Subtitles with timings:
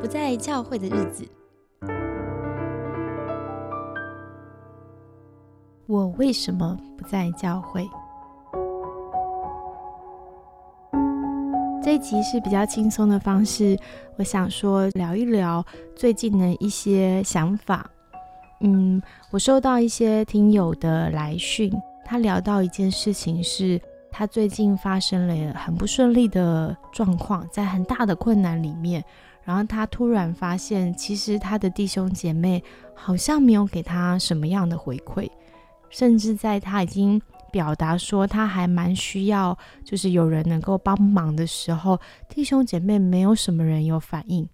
[0.00, 1.28] 不在教会的日子。
[5.86, 7.86] 我为什么不在教会？
[11.82, 13.76] 这一集是比较轻松的方式，
[14.16, 15.62] 我想说聊一聊
[15.94, 17.84] 最近的一些想法。
[18.60, 21.70] 嗯，我收到一些听友的来讯，
[22.06, 23.78] 他聊到一件事情是。
[24.12, 29.02] 他最近发生了很不顺利的状况，在很大的困难里面，
[29.50, 32.62] 然后他突然发现，其实他的弟兄姐妹
[32.94, 35.28] 好像没有给他什么样的回馈，
[35.88, 44.48] 甚至在他已经表达说他还蛮需要，就是有人能够帮忙的时候，弟兄姐妹没有什么人有反应。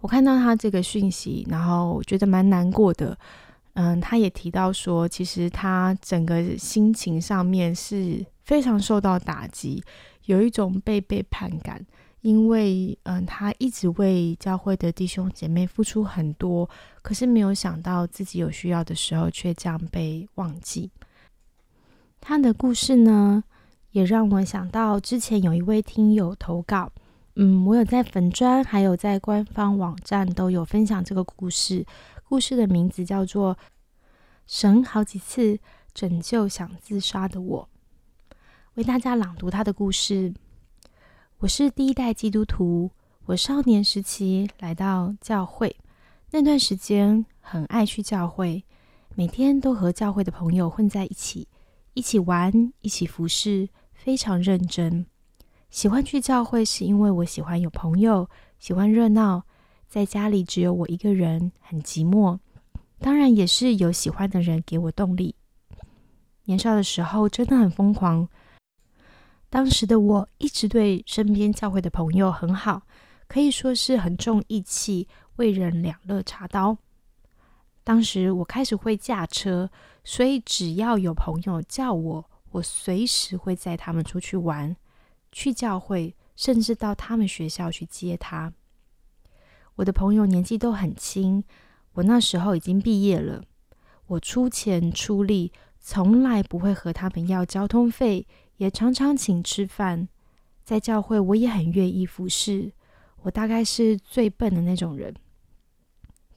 [0.00, 3.16] 我看到他这个讯息，然后觉得蛮难过的。
[3.74, 9.80] 嗯，他也提到说，其实他整个心情上面是非常受到打击，
[10.24, 11.86] 有一种被背叛感，
[12.26, 16.68] 因为嗯，他一直为教会的弟兄姐妹付出很多，
[17.00, 20.90] 可是没有想到自己有需要的时候却这样被忘记。
[22.20, 23.44] 他的故事呢，
[23.92, 26.90] 也让我想到之前有一位听友投稿，
[27.36, 31.86] 嗯，我有在粉砖还有在官方网站都有分享这个故事。
[32.28, 33.54] 故事的名字叫做
[34.48, 35.60] 《神好几次
[35.94, 37.68] 拯救想自杀的我》，
[38.74, 40.34] 为大家朗读他的故事。
[41.40, 42.90] 我是第一代基督徒，
[43.26, 45.76] 我少年时期来到教会，
[46.30, 48.64] 那段时间很爱去教会，
[49.14, 51.46] 每天都和教会的朋友混在一起，
[51.92, 55.04] 一起玩，一起服侍，非常认真。
[55.68, 59.44] 喜欢去教会是因为我喜欢有朋友，喜欢热闹。
[59.86, 62.38] 在家里只有我一个人，很寂寞。
[62.98, 65.34] 当然也是有喜欢的人给我动力。
[66.44, 68.26] 年少的时候真的很疯狂。
[69.48, 72.82] 当时的我一直对身边教会的朋友很好，
[73.28, 76.76] 可以说是很重义气，为人两肋插刀。
[77.84, 79.70] 当时我开始会驾车，
[80.02, 84.76] 所以只要有朋友叫我，我随时会载他们出去玩，
[85.30, 88.52] 去教会，甚至到他们学校去接他。
[89.76, 91.44] 我的朋友年纪都很轻，
[91.92, 93.44] 我那时候已经毕业了。
[94.08, 100.08] 我出钱出力，从来不会和他们要交通费，也常常请吃饭。
[100.64, 102.72] 在教会，我也很愿意服侍。
[103.22, 105.14] 我大概是最笨的那种人。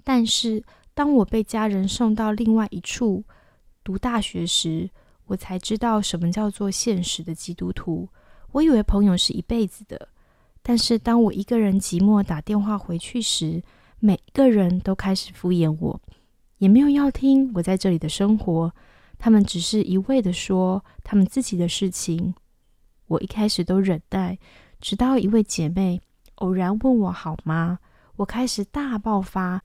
[0.04, 0.64] 但是，
[0.94, 3.24] 当我被家人送到另外一处
[3.84, 4.90] 读大学时，
[5.26, 8.10] 我才知道什么叫做现实的基督徒。
[8.52, 10.10] 我以为朋友是一辈子的。
[10.62, 13.64] 但是当我一个人寂寞打电话回去时，
[14.00, 16.02] 每一个人都开始敷衍我，
[16.58, 18.74] 也没有要听我在这里的生活。
[19.20, 22.34] 他们只是一味的说他们自己的事情。
[23.06, 24.40] 我一开始都忍耐，
[24.80, 26.02] 直到一位姐妹
[26.36, 27.80] 偶然问我好吗，
[28.16, 29.62] 我开始大爆发。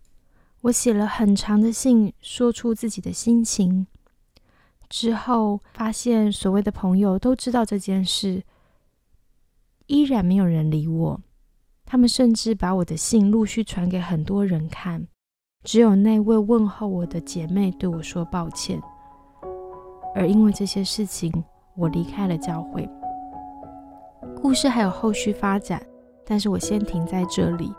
[0.62, 3.86] 我写了很长的信，说出自己的心情。
[4.88, 8.42] 之后发现所谓的朋友都知道这件事。
[9.86, 11.20] 依然没有人理我，
[11.84, 15.06] 他们甚至把我的信陆续传给很多人看，
[15.62, 18.82] 只有那位问候我的姐妹对我说抱歉。
[20.14, 21.32] 而因为这些事情，
[21.76, 22.88] 我离开了教会。
[24.40, 25.82] 故事还有后续发展，
[26.24, 27.72] 但是我先停在这里。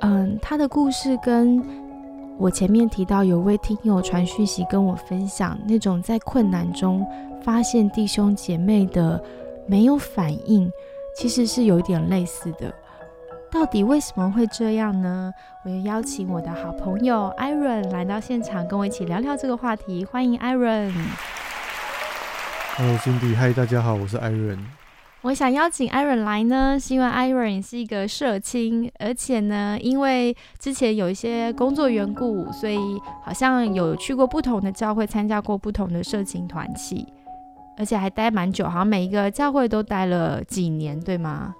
[0.00, 1.82] 嗯，他的故事跟。
[2.38, 7.06] 我前面提到有位听友传讯息跟我分享，那种在困难中
[7.40, 9.22] 发现弟兄姐妹的
[9.66, 10.68] 没有反应，
[11.14, 12.74] 其实是有点类似的。
[13.52, 15.30] 到底为什么会这样呢？
[15.62, 20.06] 我又邀请我的好朋友 Iron 来到现场，跟我一起聊聊这个话题。
[20.06, 20.90] 欢迎 Iron。
[22.78, 24.56] Hello，Cindy，嗨，大家好，我是 Iron。
[25.20, 32.78] 我想邀请 Iron 来呢，是因为 Iron 是一个社青，而且呢，因为之前有一些工作缘故，所以
[33.22, 37.06] 好像有去过不同的教会，参加过不同的社青团契，
[37.76, 41.54] 而且还待蛮久，好像每一个教会都待了几年，对吗？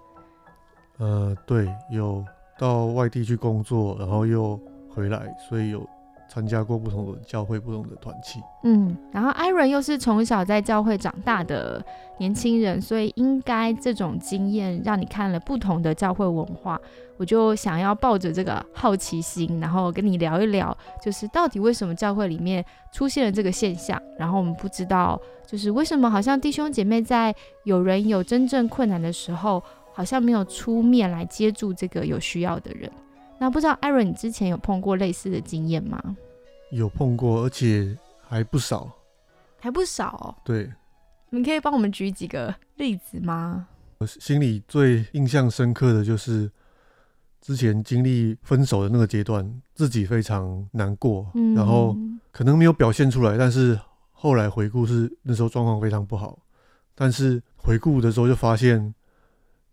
[0.99, 2.25] 呃，对，有
[2.59, 4.59] 到外地去工作，然后又
[4.89, 5.87] 回来，所以有。
[6.29, 11.85] 参加过不同的教会、不同的团契，嗯，然后艾伦又是从小在教会长大的
[12.19, 16.81] 年轻人，所以应该这种经验让你看了不同的教会文化。
[17.19, 27.35] 我就想要抱着这个好奇心，然后跟你聊一聊，就是到底为什么教会里面出现了这个现象，然后我们不知道，就是为什么好像弟兄姐妹在
[27.65, 29.62] 有人有真正困难的时候，
[29.93, 32.91] 好像没有出面来接住这个有需要的人。
[33.39, 36.17] 那不知道艾伦，你之前有碰过类似的经验吗？
[36.71, 37.97] 有碰过，而且
[38.27, 38.91] 还不少，
[39.59, 40.39] 还不少。
[40.44, 40.73] 对，
[41.31, 43.67] 你可以帮我们举几个例子吗？
[43.99, 46.50] 我心里最印象深刻的就是
[47.41, 51.97] 之前经历分手的那个阶段，自己非常难过，嗯，然后
[52.31, 53.79] 可能没有表现出来，但是
[54.12, 56.39] 后来回顾是那时候状况非常不好，
[56.94, 58.94] 但是回顾的时候就发现，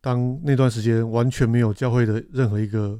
[0.01, 2.99] 当那段时间完全没有教会的任何一个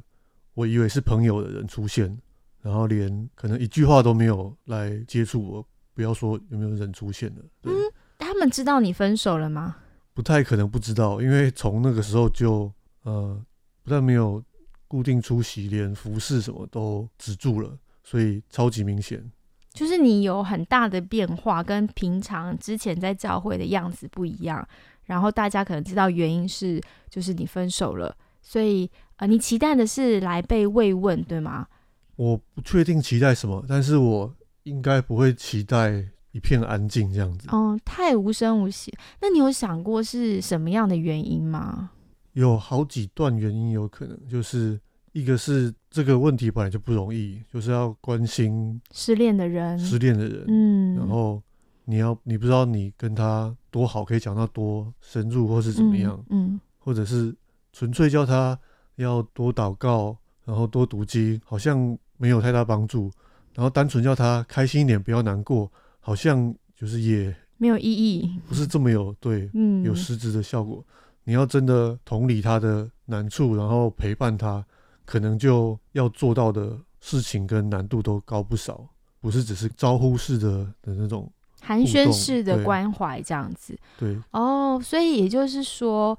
[0.54, 2.18] 我以为是朋友的人出现，
[2.60, 7.72] 然后连可能一句话都没有来接触我，不要说有没有人出现了，嗯，
[8.18, 9.76] 他们知道你分手了吗？
[10.12, 12.70] 不太可能不知道，因为从那个时候就
[13.04, 13.40] 呃
[13.82, 14.42] 不但没有
[14.86, 19.30] 固定出席，连服饰什么都止住了，所以超级明显。
[19.72, 24.68] 就是你有很大的变化，跟平常之前在教会的样子不一样。
[25.10, 31.66] 然后大家可能知道原因是，就是你分手了，所以呃，你期待的是来被慰问，对吗？
[32.14, 37.48] 我不确定期待什么，但是我应该不会期待一片安静这样子。
[37.50, 38.94] 哦，太无声无息。
[39.20, 41.90] 那你有想过是什么样的原因吗？
[42.34, 44.78] 有好几段原因有可能，就是
[45.10, 51.42] 一个是这个问题本来就不容易，就是要关心失恋的人，失恋的人，嗯，然后
[51.84, 57.34] 你要你不知道你跟他多好，可以讲到多深入，或是怎么样，嗯，或者是
[57.72, 58.58] 纯粹叫他
[58.96, 63.10] 要多祷告，然后多读经，好像没有太大帮助。
[63.54, 70.84] 然后单纯叫他开心一点，不要难过，好像就是也没有意义，不是这么有对嗯，有实质的效果。
[71.24, 74.64] 你要真的同理他的难处，然后陪伴他，
[75.04, 78.88] 可能就要做到的事情跟难度都高不少，
[79.20, 81.30] 不是只是招呼式的的那种。
[81.60, 83.78] 寒暄式的关怀这样子。
[83.98, 86.18] 对，哦，所以也就是说，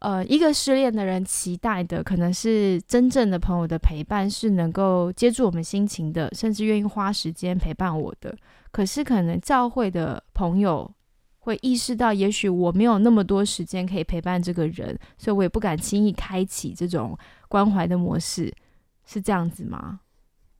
[0.00, 8.36] 呃，一个失恋的人期待的可能是真正的朋友的陪伴，是能够接住我们心情的，甚至愿意花时间陪伴我的。
[8.70, 10.88] 可是可能教会的朋友
[11.40, 17.18] 会意识到，也许我没有那么多时间可以陪伴这个人，所以我也不敢轻易开启这种
[17.48, 18.54] 关怀的模式，
[19.06, 20.00] 是这样子吗？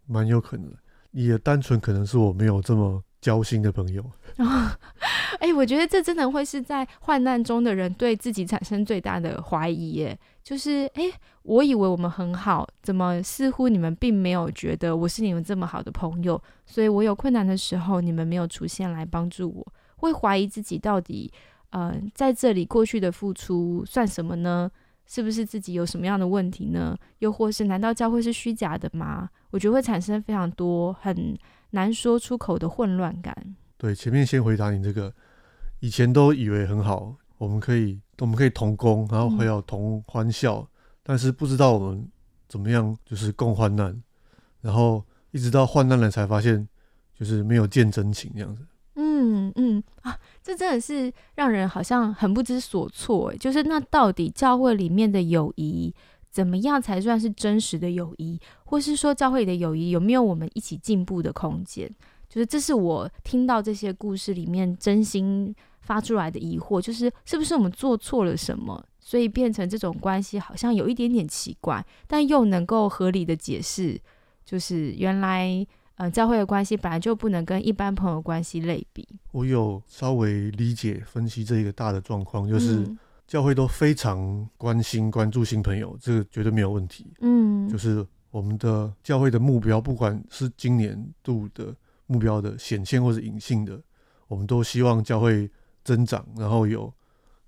[0.07, 0.77] 蛮有可能的。
[1.11, 4.05] 也单纯可能是我没有这么交心的朋友。
[5.41, 10.19] 哎、我觉得这真的会是在患难中的人对自己产生最大的怀疑耶。
[10.43, 11.05] 就是，哎、
[11.43, 16.41] 我以为我们很好，怎么似乎你们并没有觉得我是你们这么好的朋友？
[16.65, 21.31] 所以我有困难的时候，你们没有出现来帮助我，会怀疑自己到底，
[21.71, 24.71] 呃，在这里过去的付出算什么呢？
[25.07, 26.97] 是不是自己有什么样的问题呢？
[27.19, 29.29] 又或是难道教会是虚假的吗？
[29.51, 31.37] 我觉得会产生非常多很
[31.71, 33.57] 难说出口的混乱感。
[33.77, 35.13] 对，前面先回答你这个，
[35.81, 40.69] 以前都以为很好，我们可以我们可以同工，然后还有同欢笑，
[41.03, 42.09] 但是不知道我们
[42.49, 44.03] 怎么样就是共患难，
[44.61, 46.69] 然后一直到患难了才发现，
[47.15, 48.67] 就是没有见真情这样子。
[49.01, 53.37] 嗯嗯啊，这真的是让人好像很不知所措诶。
[53.39, 55.95] 就是那到底教会里面的友谊
[56.31, 61.91] 怎么样才算是真实的友谊，或是说教会里的友谊有没有我们一起进步的空间？
[62.29, 74.01] 就是这是我听到这些故事里面真心发出来的疑惑，就是是不是我们做错了什么，所以变成这种关系好像有一点点奇怪，但又能够合理的解释，
[74.45, 75.67] 就是原来。
[76.01, 82.99] 呃，教会的关系本来就不能跟一般朋友关系类比，我有稍微理解分析这一个大的状况，就是嗯
[83.29, 87.13] 教会都非常关心关注新朋友，这个绝对没有问题。
[87.21, 91.73] 嗯，就是我们的教会的目标，不管是今年度的
[92.07, 93.79] 目标的显现或是隐性的，
[94.29, 95.49] 我们都希望教会
[95.85, 96.91] 增长，然后有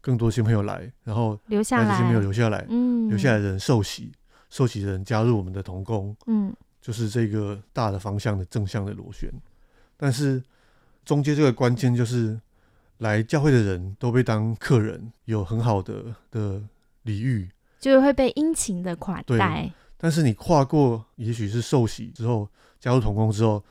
[0.02, 4.12] 更多新朋友来，然后留下来，让这些朋友留下来，嗯，留下来的人受洗，
[4.50, 9.30] 受洗的人加入我们的同工，嗯就是这个大的方向的正向的螺旋。
[9.96, 10.42] 但是
[11.06, 12.38] 中间这个关键就是，
[13.00, 16.62] 来教会的人都被当客人，有很好的的
[17.02, 22.46] 礼遇，就会被殷勤的款待，但是你跨过，也许是受洗之后
[22.78, 23.64] 加入同工之后，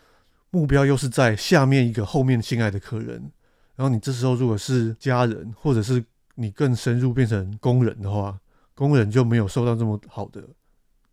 [0.49, 3.31] 目标又是在下面一个后面亲爱的客人，
[3.75, 8.39] 然后你这时候如果是家人，或者是你更深入变成工人的话，
[8.73, 10.43] 工人就没有受到这么好的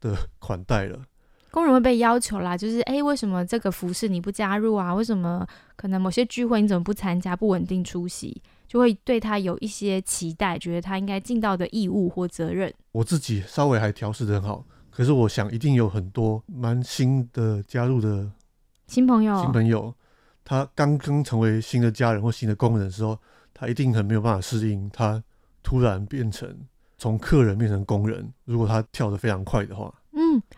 [0.00, 0.99] 的款待了。
[1.56, 4.94] 工人会被要求啦，就是哎，诶为什么这个服饰你不加入啊？
[4.94, 7.34] 为什么可能某些聚会你怎么不参加？
[7.34, 12.70] 不稳定出席，就会对他有一些期待，觉得他应该尽到的义务或责任。
[12.92, 18.30] 我自己稍微还调试的很好，可是我想一定有很多蛮新的加入的
[18.86, 19.94] 新朋友，新朋友，
[20.44, 23.18] 他刚刚成为新的家人或新的工人的时候，
[23.54, 25.25] 他一定很没有办法适应，他
[25.62, 26.54] 突然变成
[26.98, 30.05] 从客人变成工人，如果他跳得非常快的话，嗯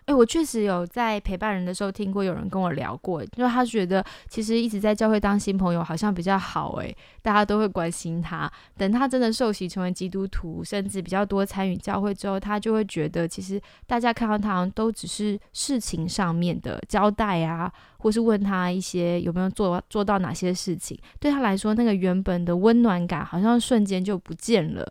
[0.08, 8.50] 哎，我确实有在陪伴人的时候听过有人跟我聊过，因为他觉得其实一直在教会当新朋友好像比较好，哎，大家都会关心他。
[8.78, 24.90] 等他真的受洗成为基督徒，甚至比较多参与教会之后，他就会觉得其实大家看到他好像都只是事情上面的交代啊，或是问他一些有没有做做到哪些事情，对他来说那个原本的温暖感好像瞬间就不见了。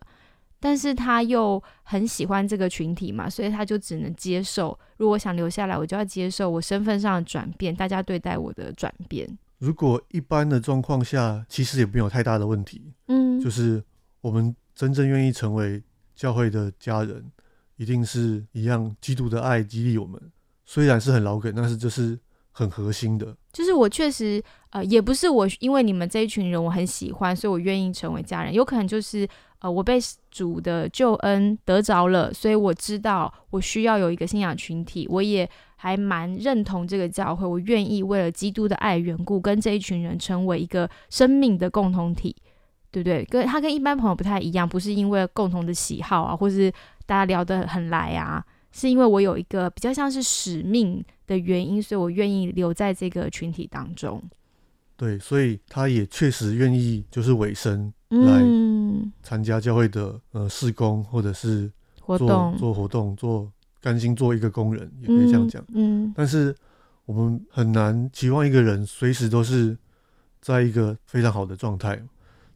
[0.60, 4.76] 但是他又很喜欢这个群体嘛，所以他就只能接受。
[4.96, 9.38] 如果想留下来，我就要接受我身份上的转变，大家对待我的转变。
[9.58, 12.92] 如果一般的状况下，其实也没有太大的问题。
[13.06, 13.82] 嗯，就是
[14.20, 15.82] 我们真正愿意成为
[16.14, 17.24] 教会的家人，
[17.76, 20.20] 一定是一样基督的爱激励我们。
[20.64, 22.18] 虽然是很老梗，但是这是
[22.50, 23.36] 很核心的。
[23.58, 28.54] 就是我确实呃，也不是我因为你们这一群人我很喜欢，所以我愿意成为家人。
[28.54, 29.28] 有可能就是。
[29.60, 29.98] 呃，我被
[30.30, 35.04] 主的救恩得着了，所以我知道我需要有一个信仰群体。
[35.10, 42.36] 我也还蛮认同这个教会，我愿意为了基督的爱缘故，跟这一群人成为一个生命的共同体，
[42.92, 43.24] 对不对？
[43.24, 46.70] 跟他跟一般朋友不太一样，不是因为共同的喜好啊，或是
[47.04, 54.20] 大家聊得很来啊，是因为我有一个比较像是使命的原因，所以我愿意留在这个群体当中。
[54.96, 58.42] 对，所以他也确实愿意就是委身来。
[59.22, 61.70] 参加教会的呃事工，或者是
[62.00, 63.48] 活动做活动，做
[63.80, 65.64] 甘心做一个工人，也可以这样讲。
[65.74, 66.52] 嗯，但是
[67.04, 69.76] 我们很难期望一个人随时都是
[70.40, 72.02] 在一个非常好的状态。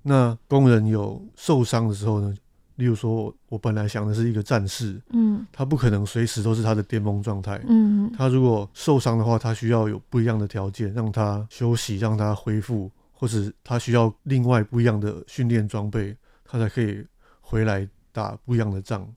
[0.02, 2.35] 那工人有受伤的时候呢？
[2.76, 7.61] 例如说，我我本来想的是一个战士，嗯，他不可能随时都是他的巅峰状态。
[7.69, 16.17] 嗯，他如果受伤的话，他需要有不一样的条件，让他休息，让他恢复，或者他需要另外不一样的训练装备。
[16.45, 17.02] 他才可以
[17.41, 19.09] 回来打不一样的仗，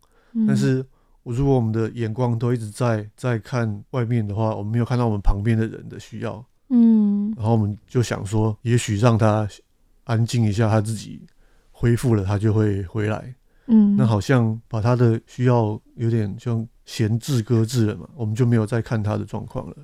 [0.48, 0.86] 但是
[1.24, 9.46] 我如果我们的眼光都一直在在看外面的话，我们没有看到我们旁边的人的需要，嗯，然后我们就想说，也许让他
[10.06, 11.28] 安静一下，他自己
[11.72, 13.36] 恢复了，他就会回来，
[13.68, 19.76] 嗯，那好像把他的需要有点像闲置搁置了嘛，我们就没有再看他的状况了。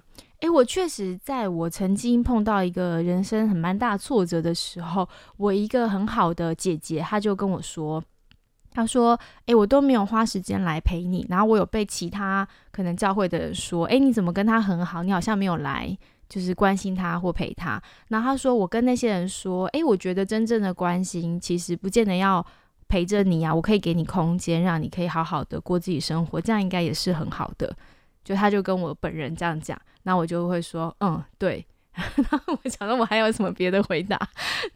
[0.41, 5.07] 诶，我确实在我曾经碰到一个人生很蛮大挫折的时候，
[5.37, 8.03] 我一个很好的姐姐，她就跟我说，
[8.71, 15.95] 她说，诶，我都没有花时间来陪你，然后我有被其他可能教会的人说，诶，你怎么跟他很好，你好像没有来，
[16.27, 17.81] 就是关心他或陪他。
[18.07, 22.43] 然后她说，我跟那些人说，诶，我觉得真正的关心其实不见得要
[22.91, 27.73] 陪着你啊，我可以给你空间，让你可以好好的过自己生活，这样应该也是很好的。
[28.25, 31.65] 就他就跟我本人这样讲，那我就会说，嗯，对。
[32.15, 34.17] 然后我想到我还有什么别的回答？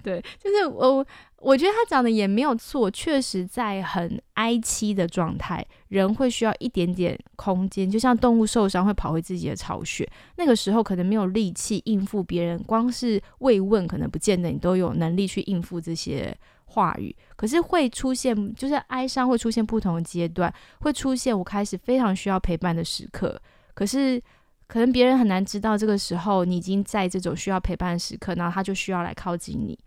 [0.03, 1.05] 对，就是我
[1.37, 10.05] 我觉得他讲的也没有错，确实在很哀戚的状态，人会需要一点点空间，就像动物受伤会跑回自己的巢穴，
[10.35, 16.37] 那个时候可能没有力气应付别人，光是慰问可能不见得你都有能力去应付这些。
[16.75, 23.41] 话语，可是会出现，就是哀伤会出现不同的阶段，会出现我开始非常需要陪伴的时刻。
[23.73, 24.21] 可是
[24.67, 29.79] 可能别人很难知道，这个时候你已经在这种需要陪伴的时刻，然后他就需要来靠近你。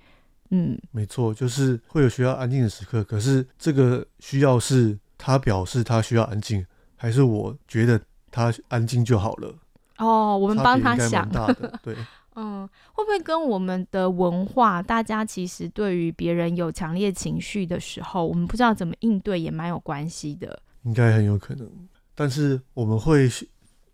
[0.50, 3.04] 嗯，没错，就是会有需要安静的时刻。
[3.04, 6.64] 可是这个需要是他表示他需要安静，
[6.97, 9.54] 还是我觉得他安静就好了？
[9.99, 11.28] 哦，我们帮他想，
[11.85, 11.95] 对。
[12.40, 20.62] 嗯，会不会跟我们的文化，大家其实对于别人有强烈情绪的时候，我们不知道怎么应对，也蛮有关系的。
[20.85, 21.68] 应该很有可能，
[22.14, 23.28] 但是我们会，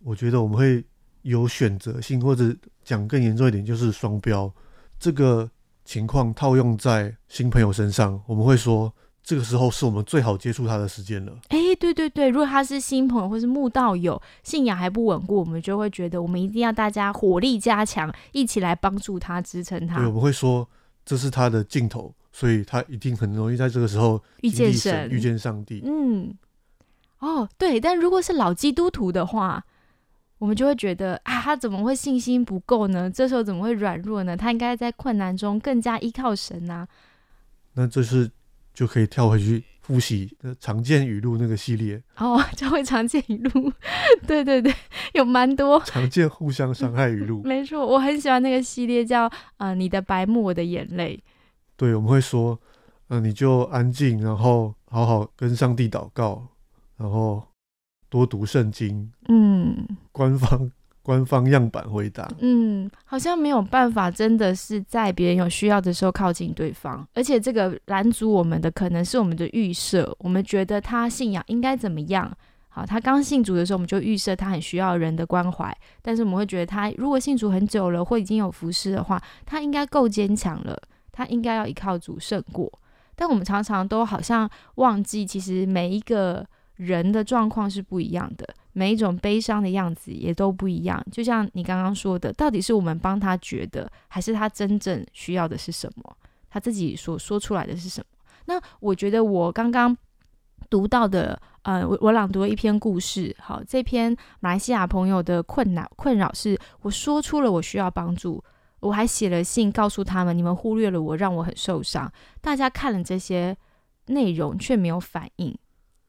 [0.03, 0.85] 我觉得我们会
[1.23, 4.53] 有选择性，或者讲更严重一点，就是双标。
[4.99, 5.51] 这个
[5.87, 8.93] 情况套用在新朋友身上，我们会说。
[9.25, 11.33] 这个时候是我们最好接触他的时间了。
[11.49, 19.97] 哎，对对对，如果他是新朋友或是慕道友，信仰还不稳固，我们就会觉得我们一定要大家火力加强，一起来帮助他支撑他。
[19.97, 20.69] 对，我们会说
[21.07, 25.83] 这是他的尽头，所以他一定很容易在这个时候遇见神，遇见上帝。
[25.87, 26.35] 嗯，
[27.21, 29.65] 哦，对，但如果是老基督徒的话，
[30.37, 33.11] 我们就会觉得啊，他怎么会信心不够呢？
[33.11, 34.37] 这时候怎么会软弱呢？
[34.37, 36.87] 他应该在困难中更加依靠神啊。
[37.73, 38.31] 那这是。
[38.75, 43.73] 就可以跳回去复习常见语录那个系列哦，就会常见语录，
[44.27, 44.75] 对对对，
[45.13, 47.43] 有蛮多常见互相伤害语录。
[47.47, 51.23] 没错，我很喜欢那个系列，叫呃你的白目，我的眼泪。
[51.77, 52.59] 对，我们会说，
[53.09, 56.47] 嗯，你就安静，然后好好跟上帝祷告，
[56.97, 57.43] 然后
[58.09, 59.13] 多读圣经。
[59.29, 60.71] 嗯，官方。
[61.05, 72.35] 官方样板回答，嗯，好像没有办法，真的是在别人有需要的时候靠近对方，而且这个拦阻我们的可能是我们的预设，我们觉得他信仰应该怎么样，
[72.71, 80.81] 好，他刚信主的时候，我们就预设他很需要人的关怀，但是我们会觉得他如果信主很久了，或已经有服侍的话，他应该够坚强了，
[81.13, 82.73] 他应该要依靠主胜过。
[83.15, 86.45] 但我们常常都好像忘记，其实每一个
[86.77, 91.03] 人的状况是不一样的，每一种悲伤的样子也都不一样。
[91.11, 96.17] 就像你刚刚说的，到底是我们帮他觉得，还是他真正需要的是什么？
[96.51, 98.07] 他自己所说出来的是什么？
[98.45, 99.97] 那我觉得我刚刚
[100.69, 101.41] 读到的。
[101.65, 103.35] 呃，我我朗读了一篇故事。
[103.41, 108.45] 好，这篇马来西亚朋友的困扰困扰是，我说出了我需要帮助，
[108.81, 112.13] 我还写了信告诉他们，你们忽略了我，让我很受伤。
[112.43, 113.57] 大家看了这些
[114.09, 115.57] 内容却没有反应，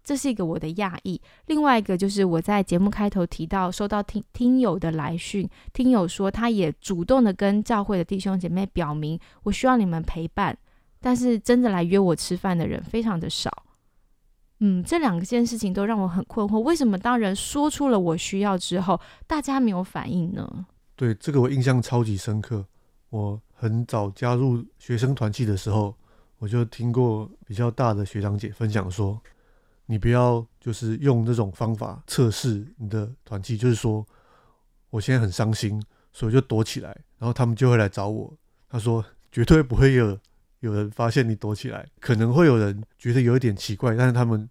[0.06, 1.20] 这是一个我的讶异。
[1.48, 10.56] 另外一个就是我在节目开头提到，收到听听友的来讯，听友说他也主动的跟教会的弟兄姐妹表明，我需要你们陪伴，
[11.02, 13.52] 但是真的来约我吃饭的人非常的少。
[14.60, 16.60] 嗯，这两件事情都让我很困惑。
[16.60, 18.98] 为什么当人说出了我需要之后，
[19.28, 20.66] 大家没有反应呢？
[20.96, 22.66] 对这个我印象超级深刻。
[23.10, 25.94] 我很早加入学生团契的时候，
[26.40, 29.22] 我就听过比较大的学长姐分享说
[29.86, 34.06] ：“你不要就是用这种方法测试你的团契，就是说
[34.90, 35.82] 我现在很伤心，
[36.14, 38.34] 所以就躲起来，然后他们就会来找我。”
[38.70, 40.20] 他说：“绝对不会有。”
[40.62, 44.50] 有人发现你躲起来，可能会有人觉得有一点奇怪，但是他们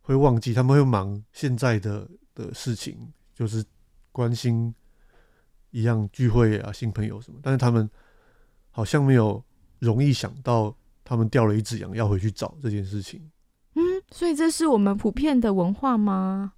[0.00, 3.62] 会忘记，他们会忙现在的的事情，就是
[4.10, 4.74] 关心
[5.70, 7.90] 一样聚会啊、新朋友什么，但是他们
[8.70, 9.44] 好像没有
[9.80, 13.30] 容易想到他们掉了一只羊要回去找这件事情。
[14.10, 16.52] 嗯，所以这是我们普遍的文化吗？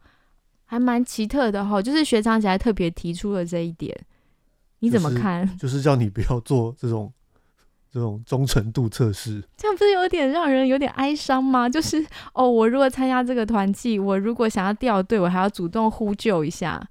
[0.64, 3.96] 还蛮奇特的哈，就是学长姐还特别提出了这一点，
[4.80, 5.46] 你怎么看？
[5.58, 7.12] 就是叫你不要做这种。
[7.94, 11.68] 这种忠诚度测试，这样不是有点让人有点哀伤吗？
[11.68, 16.82] 就是哦，我如果参加这个团契，我如果想要掉队，我还要主动呼救一下。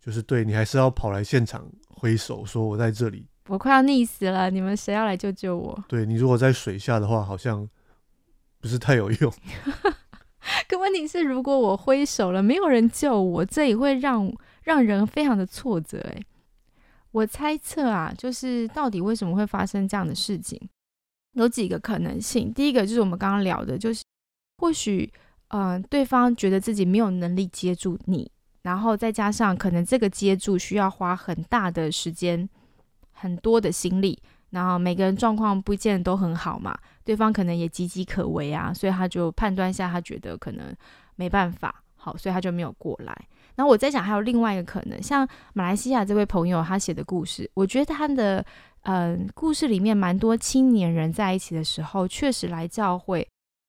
[0.00, 5.84] 就是对你还是要跑来现场挥手说我在这里，我快要溺死了，你们谁要来救救我？
[5.86, 7.68] 对你如果在水下的话，好像
[8.64, 9.30] 不是太有用。
[10.66, 15.98] 可问题是，如果我挥手了，没有人救我，这也会让让人非常的挫折。
[15.98, 16.22] 哎。
[17.10, 20.58] 我猜测啊，就是到底为什么会发生这样的事情，
[21.34, 22.50] 有几个可能性。
[22.54, 24.02] 第一个就是我们刚刚聊的，就是
[24.56, 25.12] 或许，
[25.48, 28.30] 嗯，对方觉得自己没有能力接住你，
[28.62, 32.48] 然后再加上可能这个接住需要花很大的时间、
[33.12, 36.74] 很多的心力，然后每个人状况不见得都很好嘛，
[37.04, 40.74] 对方可能也岌岌可危啊，所以他就判断下，他觉得可能
[41.16, 43.14] 没办法，好，所以他就没有过来。
[43.54, 48.44] 然后我在想，还有另外一个可能，像马来西亚这位朋友他写的故事，我觉得他的
[48.82, 53.26] 嗯故事里面蛮多青年人在一起的时候，确实来教会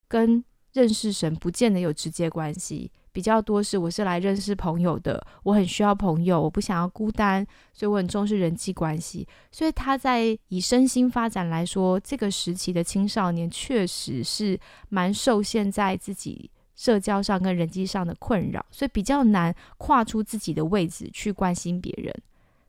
[0.08, 0.44] 跟
[0.74, 9.26] 认识神不见得有直接关系，比较多是我是来认识朋友的，我很需要朋友，我不想要孤单，所以我很重视人际关系。
[9.54, 16.52] 所以他在以身心发展来说，这个时期的青少年确实是蛮受限在自己。
[16.76, 22.14] 社交上跟人际上的困扰，所以比较难跨出自己的位置去关心别人。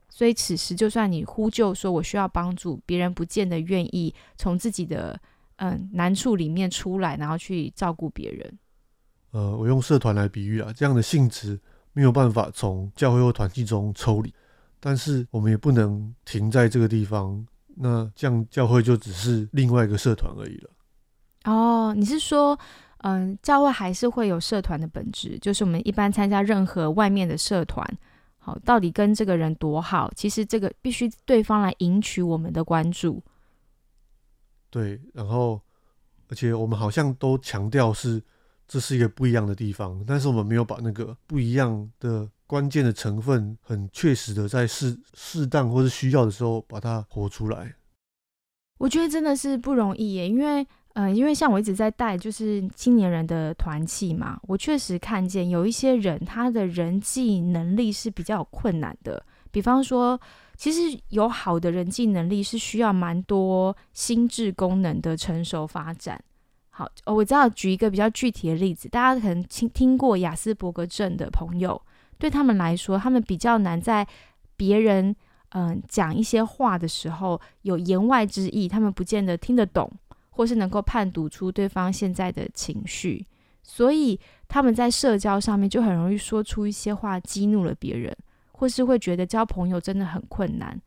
[0.07, 5.19] 所以此时，就算你呼救说我需要帮助，别人不见得愿意从自己的
[5.57, 8.57] 嗯难处里面出来，然后去照顾别人。
[9.37, 11.59] 呃，我用社团来比喻啊，这样的性质
[11.93, 14.33] 没有办法从教会或团体中抽离，
[14.79, 17.45] 但是我们也不能停在这个地方，
[17.75, 20.69] 那这样教会就只是另外一个社团而已了。
[21.43, 22.57] 哦，你是说？
[23.01, 27.87] 嗯，教会还是会有社团的本质，就是我们一般参加任何外面的社团，
[28.39, 33.21] 好，到底跟这个人多好，其实这个必须对方来赢取我们的关注。
[34.71, 35.61] 对，然后
[36.27, 38.19] 而且我们好像都强调是
[38.67, 47.75] 这是一个不一样的地方，但是我们没有把那个不一样的关键的成分，很确实的在适适当或是需要的时候把它活出来。
[48.77, 50.67] 我觉得真的是不容易耶，因为。
[50.99, 59.23] 嗯，因为像我一直在带就是青年人的团契嘛，我确实看见有一些人他的人际能力是比较困难的。
[59.51, 60.19] 比方说，
[60.55, 66.19] 其实有好的人际能力是需要蛮多心智功能的成熟发展。
[66.77, 71.81] 好，哦，我知道举一个比较具体的例子，大家可能听听过雅斯伯格症的朋友，
[72.19, 74.07] 对他们来说，他们比较难在
[74.55, 75.15] 别人
[75.49, 79.91] 嗯讲一些话的时候有言外之意，他们不见得听得懂。
[80.29, 83.25] 或是能够判读出对方现在的情绪，
[83.63, 88.15] 所以他们在社交上面就很容易说出一些话激怒了别人，
[88.51, 90.79] 或是会觉得交朋友真的很困难。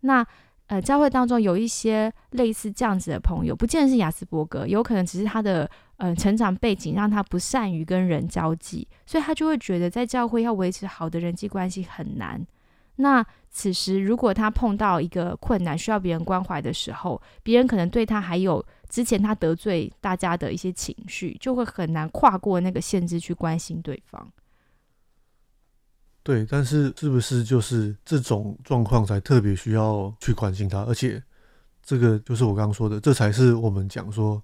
[0.00, 0.26] 那
[0.68, 12.44] 呃，教会当中有一些类似这样子的朋友，不见得是雅斯伯格，有可能只是他的呃成长背景让他不善于跟人交际，所以他就会觉得在教会要维持好的人际关系很难。
[12.96, 24.26] 那此时如果他碰到一个困难需要别人关怀的时候，别人可能对他还有之前他得罪大家的一些情绪，就会很难跨过那个限制去关心对方。
[26.24, 30.82] 对，但是是不是就是这种状况才特别需要去关心他？
[30.84, 31.22] 而且，
[31.82, 34.42] 这个就是我刚刚说的，这才是我们讲说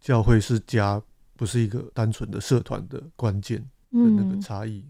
[0.00, 1.00] 教会是家，
[1.36, 3.58] 不是一个单纯的社团的关键
[3.92, 4.84] 的那个差异。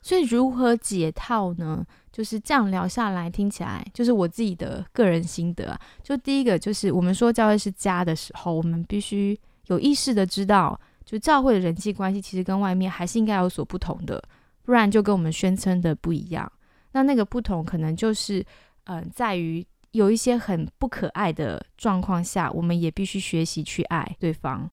[0.00, 1.84] 所以，如何解套呢？
[2.12, 5.80] 就是这样聊下来，听起来就是我自己的个人心得啊。
[6.02, 14.22] 就第一个，就是我们说教会是家的时候，我们必须有意识的知道，就教会的人际关系其实跟外面还是应该有所不同的。
[14.64, 16.50] 不然就跟我们宣称的不一样。
[16.92, 18.44] 那那个不同可能就是，
[18.84, 24.70] 嗯，在于有一些很不可爱的状况下，我们也必须学习去爱对方。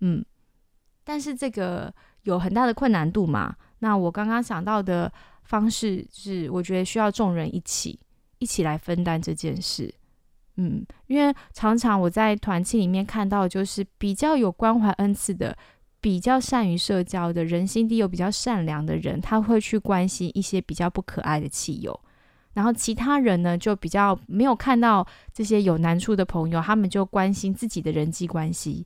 [0.00, 0.24] 嗯，
[1.04, 3.56] 但是这个有很大的困难度嘛。
[3.78, 5.12] 那我刚刚想到的
[5.44, 7.98] 方式是，我觉得需要众人一起
[8.38, 9.92] 一起来分担这件事。
[10.56, 15.56] 嗯，因为常常我在团契里面看到，就是比较有关怀恩赐的。
[16.02, 21.98] 比较善于社交的人心地又比较善良的人，他会去关心一些比较不可爱的汽油，
[22.54, 28.84] 然后其他人呢就比较没有看到这些有难处的朋友，他们就关心自己的人际关系。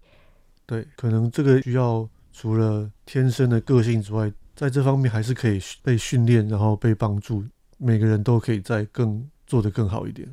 [0.67, 7.43] 对，可能这个需要除了天生的个性之外，在这方面还是可以被训练，然后被帮助，
[7.79, 10.29] 每个人都可以再更做得更好一点。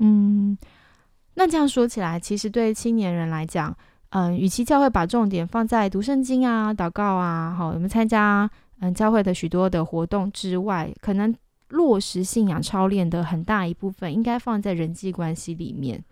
[0.00, 0.56] 嗯，
[1.34, 3.76] 那这样说起来，其实对青年人来讲。
[4.10, 11.34] 嗯，与其教会把重点放在读圣经啊、祷告啊，好，我们参加嗯教会的许多的活动之外，可能
[11.68, 16.02] 落实信仰操练的很大一部分，应该放在人际关系里面，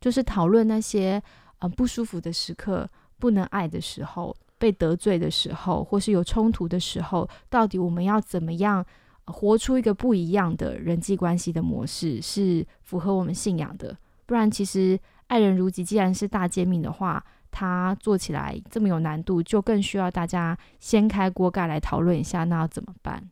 [0.00, 1.20] 就是讨论那些
[1.58, 8.86] 嗯不舒服的时刻、不能爱的时候、被得罪的时候，或是有冲突的时候，到底我们要怎么样
[9.26, 13.96] 活出一个不一样的人际关系的模式，是符合我们信仰的？
[14.26, 14.96] 不然，其实。
[15.26, 23.30] 爱人如己，既然是大揭秘的话，它做起来这么有难度，就更需要大家掀开锅盖来讨论一下，那要怎么办？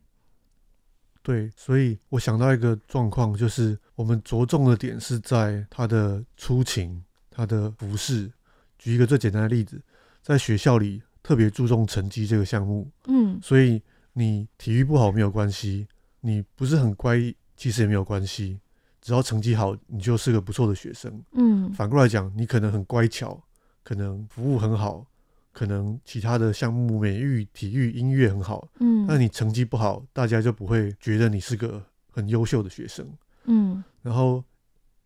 [1.21, 8.31] 对，所以我想到一个状况，就是我们着重的点是在他的出勤、他的服饰。
[8.77, 9.81] 举一个最简单的例子，
[10.21, 15.87] 在学校里特别注重成绩这个项目，嗯，所以你体育不好没有关系，
[16.19, 17.17] 你不是很乖，
[17.55, 18.59] 其实也没有关系。
[19.03, 21.21] 只要成绩好，你就是个不错的学生。
[21.33, 23.37] 嗯，反过来讲，你可能很乖巧，
[23.83, 25.05] 可能服务很好，
[25.51, 28.65] 可能其他的项目，美育、体育、音乐很好。
[28.79, 33.05] 嗯，那你成绩不好，大家就不会觉得你是个很优秀的学生。
[33.43, 34.41] 嗯，然后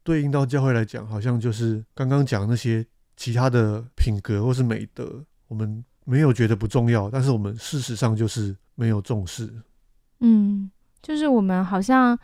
[0.03, 9.51] 对应到教会来讲，好像就是刚刚讲那些其他的品格或是美德，我们没有觉得不重要，但是我们事实上就是没有重视。
[10.19, 10.69] 嗯，
[11.01, 12.15] 就是我们好像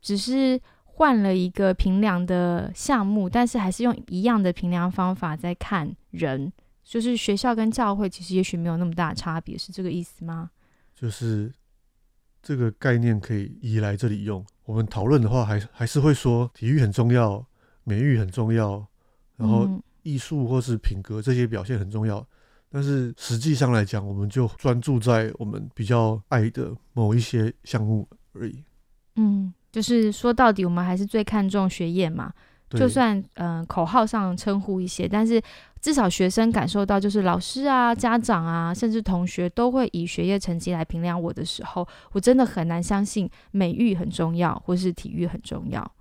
[0.00, 0.60] 只是。
[0.98, 10.50] 换了一个评量的项目，但是还是用一样的评量方法在看人，就是学校跟教会其实也许没有那么大差别，是这个意思吗？
[10.96, 11.52] 就是
[12.42, 14.44] 这个概念可以移来这里用。
[14.64, 17.46] 我们讨论的话，还还是会说体育很重要，
[17.84, 18.84] 美育很重要，
[19.36, 22.26] 然后艺术或是品格这些表现很重要。
[22.68, 28.64] 但是实际上来讲，我们就专注在我们比较爱的某一些项目而已。
[29.14, 29.54] 嗯。
[29.70, 32.32] 就是说，到底我们还是最看重学业嘛？
[32.70, 35.40] 就算嗯口号上称呼一些，但是
[35.80, 45.92] 至少学生感受到，就是老师啊、家长啊，甚至同学都会以学业成绩来评量我的时候，我真的很难相信美育很重要，或是体育很重要。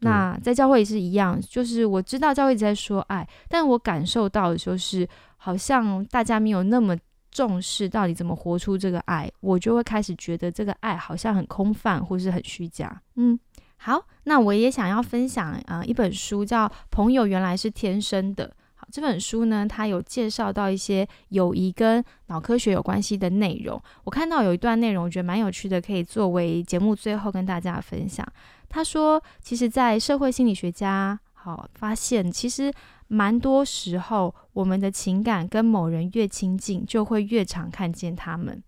[0.00, 6.94] 那在教会也是一样，就是我知道教会一直在说爱，但我感受到的就是好像大家没有那么。
[7.36, 12.98] 重视到底怎么活出这个爱，我就会开始觉得这个爱好像很空泛或是很虚假。
[13.16, 13.38] 嗯，
[13.76, 18.48] 好，那我也想要分享啊一本书，叫《朋友原来是天生的》。
[18.74, 23.78] 好，这本书呢，它有介绍到一些友谊跟脑科学有关系的内容。
[24.04, 28.26] 我看到有一段内容，我觉得蛮有趣的，可以作为节目最后跟大家分享。
[28.70, 32.72] 他说，其实，在社会心理学家好发现，其实。
[33.08, 38.62] 蛮多时候，我们的情感跟某人越亲近，就会越常看见他们。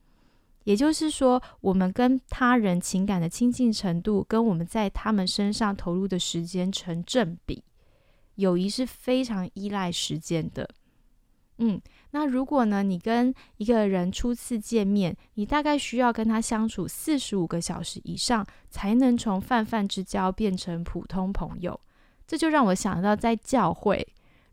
[0.64, 7.64] 也就是说，我们跟他人情感的亲近程度，跟我们在他们身上投入的时间成正比。
[8.34, 10.68] 友谊是非常依赖时间的。
[11.56, 11.80] 嗯，
[12.12, 21.80] 那如果呢，你跟一个人初次见面，你大概需要跟他相处四十五个小时以上，才能从泛泛之交变成普通朋友。
[22.28, 24.06] 这就让我想到，在教会，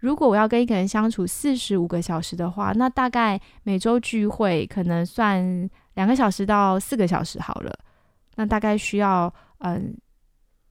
[0.06, 7.76] 如果我要跟一个人相处四十五个小时的话，那大概每周聚会可能算两个小时到四个小时好了。
[8.36, 9.98] 那大概需要嗯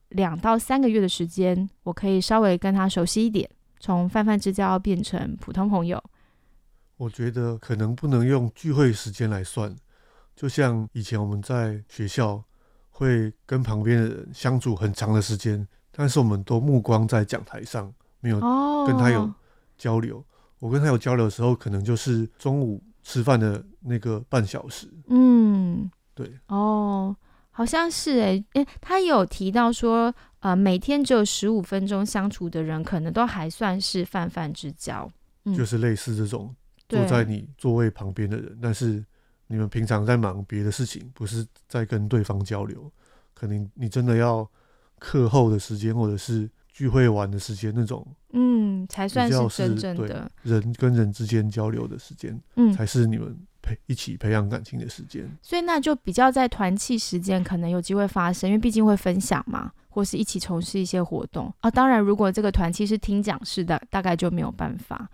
[0.09, 3.49] 两到三个月的时间，我可以稍微跟他熟悉一点，
[3.81, 6.01] 从泛泛之交变成普通朋友。
[6.95, 9.75] 我觉得可能不能用聚会时间来算，
[10.33, 12.41] 就像以前我们在学校
[12.89, 17.93] 会跟旁边的人相处很长的时间，但是我们都目光在讲台上，
[18.25, 18.39] 没有
[18.87, 19.31] 跟他有
[19.77, 20.25] 交流。
[20.57, 24.91] 我跟他有交流的时候，可能就是中午吃饭的那个半小时。
[25.09, 27.15] 嗯，对，哦，
[27.51, 35.07] 好像是诶、诶，他有提到说，呃，每天只有十五分钟相处的人，可能都还算是泛泛之交。
[35.43, 36.55] 嗯就是类似这种
[36.89, 39.05] 坐在你座位旁边的人，但是
[39.45, 42.91] 你们平常在忙别的事情，不是在跟对方交流。
[43.35, 44.49] 可能你真的要
[44.97, 50.29] 课后的时间，或者是聚会玩的时间，那种嗯，才算是真正的。
[50.43, 55.25] 人跟人之间交流的时间，嗯，才是你们培一起培养感情的时间。
[55.41, 61.71] 所以那就比较在团契时间可能有机会发生，因为毕竟会分享嘛，或是一起从事一些活动啊。
[61.71, 65.09] 当然，如果这个团契是听讲式的，大概就没有办法。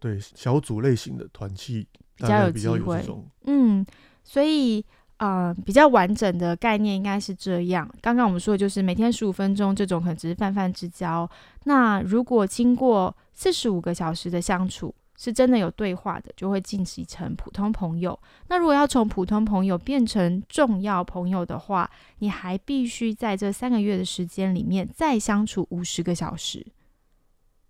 [0.00, 3.04] 对小组类型的团契，比较有机会
[3.44, 3.84] 嗯，
[4.22, 4.82] 所以
[5.18, 7.88] 呃，比较完整的概念应该是这样。
[8.00, 11.28] 刚刚我们说的就是每天十五分钟这种，可能只是泛泛之交。
[11.64, 18.18] 那如果经过四十五个小时的相处，是真的有对话的，就会晋级成普通朋友。
[18.48, 26.66] 那如果要从普通朋友变成重要朋友的话，你还必须在这三个月的时间里面再相处五十个小时。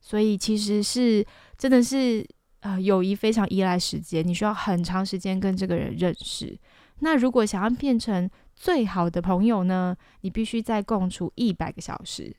[0.01, 1.25] 所以其实是
[1.59, 2.27] 真的是
[2.61, 6.59] 呃，友谊非常依赖时间，你需要很长时间跟这个人认识。
[7.01, 12.37] 那如果想要变成最好的朋友呢，你必须再共处一百个小时。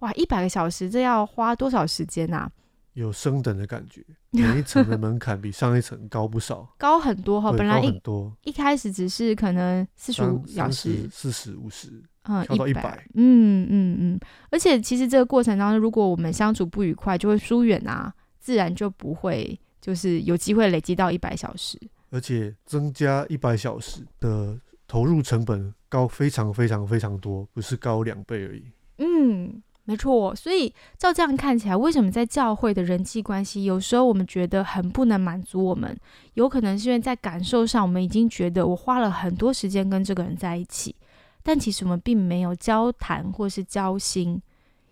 [0.00, 2.50] 哇，一百个小时，这要花多少时间啊？
[2.94, 7.50] 有升等的感觉，每一层的门槛比上一层高不少， 高很多哈。
[7.50, 14.20] 对本来一多，一开始只是可能四十五小时，四十五十，嗯，跳到一100嗯嗯嗯。
[14.50, 21.78] 而且其实这个过程当中，如果我们相处不愉快，就会疏远啊，自然就不会就是有机会累积到一百小时。
[22.10, 28.64] 而且增加一百小时的投入成本高非常非常非常多，不是高两倍而已。
[28.98, 30.34] 嗯，没错。
[30.34, 35.96] 所以照这样看起来，为什么在教会的人际关系，有时候我们觉得很不能满足我们？
[36.34, 40.94] 有可能是因为在感受上，我们已经觉得我花了很多时间跟这个人在一起，
[41.42, 44.40] 但其实我们并没有交谈或是交心，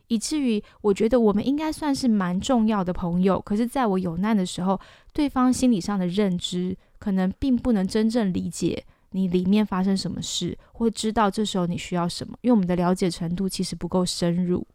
[0.06, 3.40] 以至于我觉得我们应该算是蛮重要的朋友。
[3.40, 4.80] 可是，在我有难的时候，
[5.12, 8.84] 对方心理上的认知可能并不能真正理解。
[9.12, 14.66] 你里面发生什么事，或知道这时候你需要什么，因为我们的了解程度其实不够深入。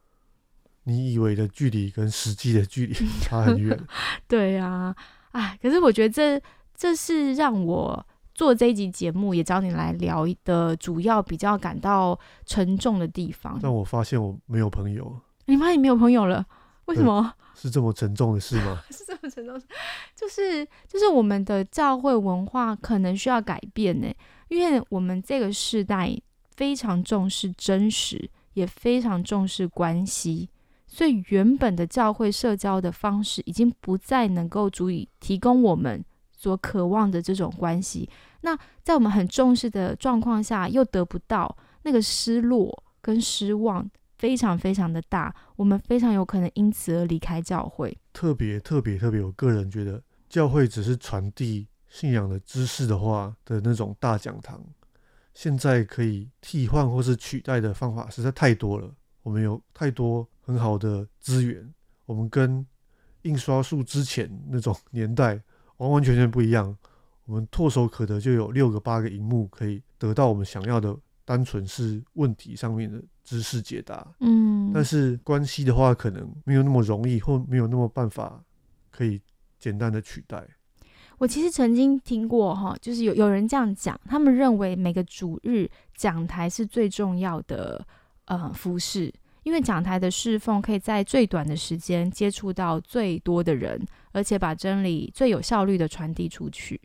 [0.86, 3.80] 你以为的距离跟实际的距离 差很远，
[4.28, 4.96] 对啊，
[5.34, 6.42] 哎，可是我觉得这
[6.76, 13.60] 这是让我做这一集节目，也找你来聊的主要比较感到沉重的地方。
[13.62, 16.44] 但我发现我没有朋友，你发现你没有朋友了？
[16.86, 17.36] 为什么？
[17.56, 18.84] 是这么沉重的事吗？
[18.92, 19.62] 是这么沉重？
[20.16, 24.14] 就是就是我们的教会文化可能需要改变呢，
[24.50, 26.16] 因为我们这个时代
[26.56, 30.50] 非常重视真实，也非常重视关系，
[30.88, 36.04] 所以原本的教会社交的方式已经不再能够足以提供我们
[36.36, 38.10] 所渴望的这种关系。
[38.42, 43.90] 那在我们很重视的状况下，又得不到那个失落跟失望。
[44.24, 47.98] 非常非常的大，我们非常有可能因此而离开教会。
[48.14, 54.64] 特别特别特别，我个人觉得教会只是传递信仰的知识的话的那种大讲堂，
[55.34, 58.90] 现在可以替换或是取代的方法实在太多了。
[59.24, 61.74] 我们有太多很好的资源，
[62.06, 62.66] 我们跟
[63.24, 65.38] 印刷术之前那种 年代
[65.76, 66.74] 完完全全不一样。
[67.26, 74.06] 我们唾手可得就有六个八个荧幕，可以得到我们想要的，单纯是问题上面的知识解答。
[74.20, 78.44] 嗯，但是关系的话，可能没有那么容易，或没有那么办法
[78.92, 79.22] 可以
[79.58, 80.46] 简单的取代。
[81.20, 87.86] 我其实曾经听过哈，就是有有人这样讲，他们认为每个主日讲台是最重要的
[88.26, 93.80] 呃服饰，因为讲台的侍奉可以在最短的时间接触到最多的人，
[94.12, 96.82] 而且把真理最有效率的传递出去。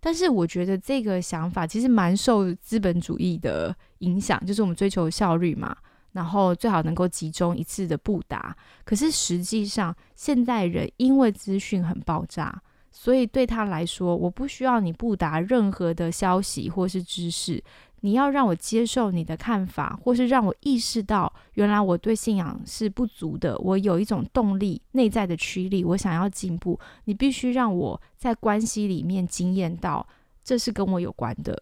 [0.00, 5.76] 但是我觉得这个想法其实蛮受资本主义的影响，就是我们追求效率嘛。
[6.12, 8.56] 然后最好能够集中一次的布达。
[8.84, 17.62] 可是实际上，现代人因为资讯很爆炸，所以对他来说，我不需要你布达任何的消息或是知识。
[18.06, 23.58] 你要让我接受你的看法，或是让我意识到，原来我对信仰是不足的。
[23.58, 26.78] 我有一种动力，内在的驱力，我想要进步。
[27.06, 30.06] 你必须让我在关系里面经验到，
[30.44, 31.60] 这是跟我有关的。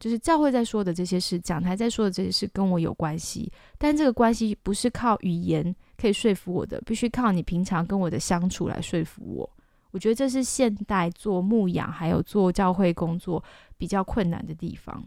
[0.00, 3.48] 就是教会在说的这些事，讲台在说的这些事跟我有关系。
[3.78, 9.48] 但这个关系不是靠语言可以说服我的，必须靠你平常跟我的相处来说服我。
[9.92, 13.42] 我觉得这是现代做牧养还有做教会工作
[13.78, 15.00] 比较困难的地方。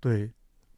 [0.00, 0.30] 对，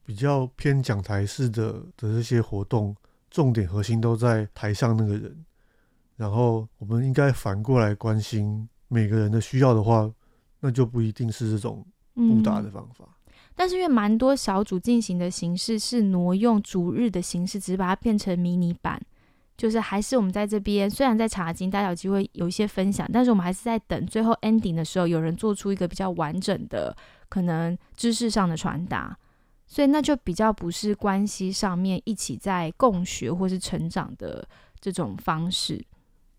[0.05, 2.95] 比较偏讲台式的的这些活动，
[3.31, 5.45] 重点核心都在台上那个人。
[6.17, 10.13] 然后我们应该反过来关心每个人的需要的话，
[10.61, 13.09] 那就不一定是这种布达的方法。
[13.55, 19.01] 但是因为蛮多小组进行的形式是挪用逐日的形式，只是把它变成迷你版，
[19.57, 26.97] 就是还是我们在这边虽然在查经，大家有机会有一些分享，但是我们还是在等最后 ending 的时候，有人做出一个比较完整的。
[27.33, 29.16] 可能知识上的传达，
[29.66, 34.47] 所以那就比较不是关系上面一起在共学或是成长的
[34.79, 35.83] 这种方式。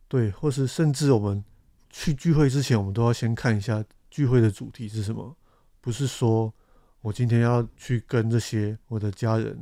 [0.08, 1.44] 对，或是甚至我们
[1.90, 5.36] 去聚会之前，我们都要先看一下聚会的主题是什么，
[5.82, 6.54] 不是说
[7.02, 9.60] 我今天要去跟这些我的家人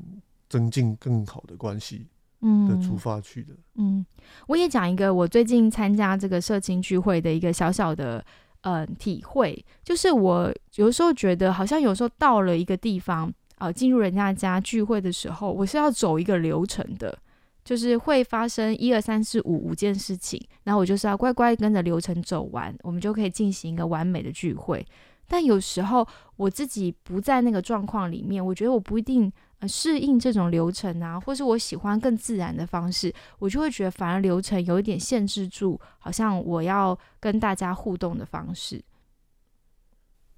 [0.49, 2.07] 增进更好的关系，
[2.41, 3.53] 嗯，的出发去的。
[3.75, 4.05] 嗯，
[4.47, 8.21] 我也讲一个我最近参加这个社青聚会的一个小小的。
[8.61, 17.17] 嗯，体会就是我有时候觉得，好像有时候到了一个地方，呃，进入人家家聚会的时候，我是要走一个流程的，
[17.65, 24.85] 就是会发生一二三四五五件事情，然后我就是要乖乖跟着流程走完，我们就可以进行一个完美的聚会。
[25.31, 29.31] 但有时候我自己不在那个状况里面，我觉得我不一定。
[29.67, 38.83] 适应这种流程啊，或是我喜欢更自然的方式，我就会觉得反而流程有一点限制住，好像我要跟大家互动的方式。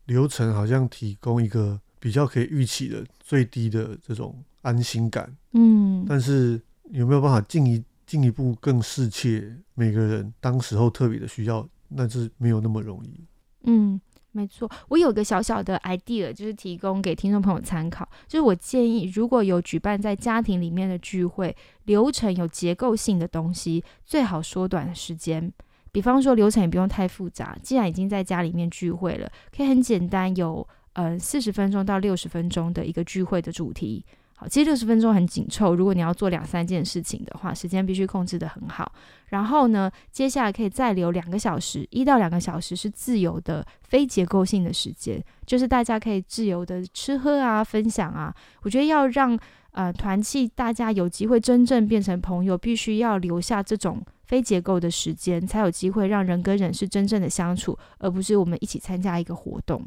[0.08, 13.24] 流程好像提供一个比较可以预期的最低的这种安心感，嗯，但是有没有办法进一进一步更适切每个人当时候特别的需要，那是没有那么容易，
[13.64, 14.02] 嗯。
[14.36, 18.04] 没错，我有个小小的 idea，就是提供给听众朋友参考。
[18.28, 25.54] 就是我建议，如果有举办在家庭里面的聚会，流程有结构性的东西，最好缩短时间。
[25.92, 27.56] 比方说，流程也不用太复杂。
[27.62, 34.04] 既然已经在家里面聚会了，可以很简单，有呃四十分钟到六十分钟的一个聚会的主题。
[34.48, 38.92] 其实六十分钟很紧凑，如果你要做两三件事情的话，时间必须控制的很好。
[39.28, 48.34] 然后呢，接下来可以再留两个小时，一到两个小时是自由的、非结构性的时间，就是大家可以自由的吃喝啊、分享啊。
[48.62, 49.38] 我觉得要让
[49.72, 59.84] 呃团契大家有机会真正变成朋友，必须要留下这种非结构的时间，才有机会让人跟人是真正的相处，而不是我们一起参加一个活动。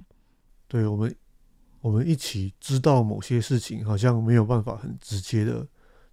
[0.67, 1.15] 对我们。
[1.81, 5.67] 我们一起知道某些事情，好像没有办法很直接的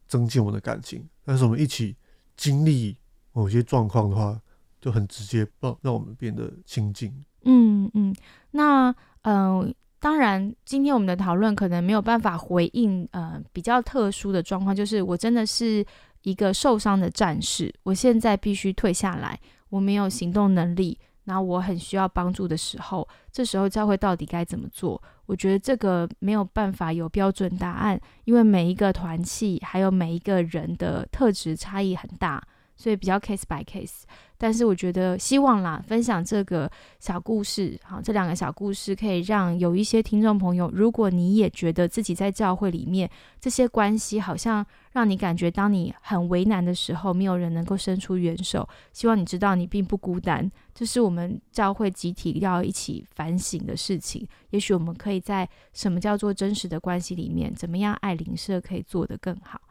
[0.08, 1.96] 增进我们的感情，但是我们一起
[2.38, 2.98] 经历
[3.32, 4.40] 某些状况的话，
[4.80, 7.14] 就很直接让让我们变得亲近。
[7.46, 8.16] 嗯嗯，
[8.52, 15.86] 那嗯，当然，今天我们的讨论可能没有办法回应呃比较特殊的状况，就是我真的是
[16.22, 20.98] 一个受伤的战士，我现在必须退下来，我没有行动能力。
[21.26, 25.02] 那我很需要帮助的时候，这时候教会到底该怎么做？
[25.26, 32.42] 我觉得这个没有办法有标准答案，因为每一个团契还有每一个人的特质差异很大。
[32.76, 34.02] 所以比较 case by case，
[34.44, 54.28] 但是我觉得希望啦，分享这个小故事，好，这两个小故事可以让有一些听众朋友，如果你也觉得自己在教会里面这些关系好像让你感觉，当你很为难的时候，没有人能够伸出援手，希望你知道你并不孤单，这是我们教会集体要一起反省的事情。
[54.50, 59.62] 也许我们可以在什么叫做真实的关系里面，怎么样爱邻舍可以做得更好，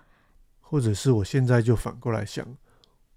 [0.62, 2.56] 或者是我现在就反过来想。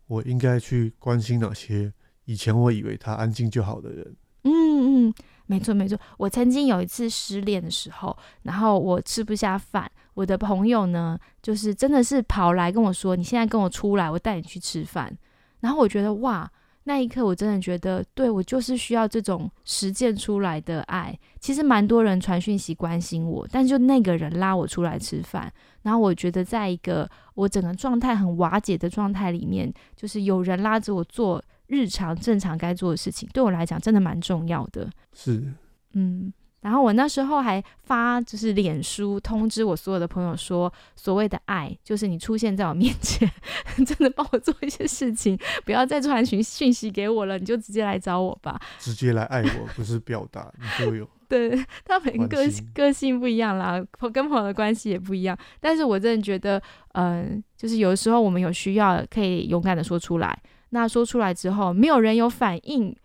[0.07, 1.91] 我应该去关心哪些
[2.25, 4.15] 以前我以为他安静就好的人？
[4.43, 5.13] 嗯嗯，
[5.47, 5.99] 没错没错。
[6.17, 15.15] 我曾经有一次失恋的时候，然后我吃不下饭，我的朋友呢，就是真的是跑来跟我说：“你现在跟我出来，我带你去吃饭。”
[15.61, 16.51] 然后我觉得哇。
[16.87, 21.17] 那一刻，我真的觉得，对我就是需要这种实践出来的爱。
[21.39, 25.51] 其实蛮多人传讯息关心我，但就那个人拉我出来吃饭，
[25.81, 34.87] 然后我觉得，在一个我整个状态很瓦解的状态里面，就是有人拉着我做日常正常该做的事情，对我来讲真的蛮重要的。
[35.11, 35.51] 是，
[35.93, 36.31] 嗯。
[36.65, 43.31] 然后我那时候还发就是脸书通知我所有的朋友说，所谓的爱就是你出现在我面前，
[43.85, 48.59] 真的帮我做一些事情，不要再传讯讯息给我了，你就直接来找我吧。
[48.79, 51.07] 直接来爱我，不是表达，你就有。
[51.27, 51.55] 对
[51.85, 52.43] 他们个
[52.73, 55.37] 个性不一样啦，我跟朋友的关系也不一样。
[55.59, 56.59] 但是我真的觉得，
[56.93, 60.35] 嗯、就是有的时候我们有需要，可以勇敢的说出来。
[60.69, 62.95] 那说出来之后，没有人有反应，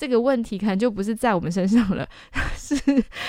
[0.00, 2.08] 这个问题可能就不是在我们身上了，
[2.56, 2.74] 是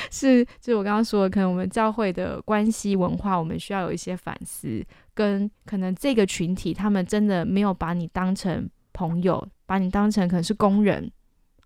[0.09, 4.81] 是，就是我刚刚说的，可能我们教会的关系文化，我们需要有一些反思，
[5.13, 11.11] 跟可能这个群体他们真的没有把你当成朋友，把你当成可能是工人，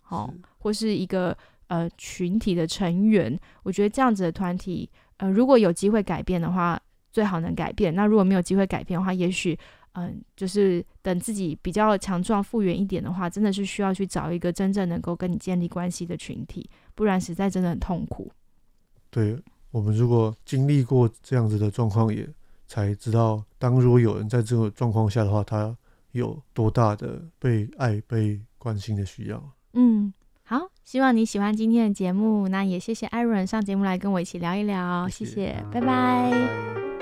[0.10, 1.38] 哦，或是一个
[1.68, 3.40] 呃群体的成员。
[3.62, 6.82] 我觉得这样子的团体，呃，如果有机会改变的话，
[7.12, 7.94] 最好能改变。
[7.94, 9.56] 那如果没有机会改变的话，也许
[9.96, 18.32] 嗯、就是等自己比较强壮、复原一点的话，真的是需要去找一个真正能够跟你建立关系的群体，不然实在真的很痛苦。
[19.10, 19.42] 对
[19.72, 22.28] 我们如果经历过这样子的状况，也
[22.68, 25.76] 才知道，当如果有人在这个状况下的话，他
[26.12, 29.52] 有多大的被爱、被关心的需要。
[29.74, 36.32] 嗯，好，希望你喜欢今天的节目，那也谢谢 Aaron 上节目来跟我一起聊一聊，谢谢谢谢，拜拜。
[36.32, 36.95] 拜